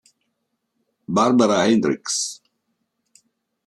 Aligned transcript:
Barbara 1.07 1.61
Hendricks 1.69 2.41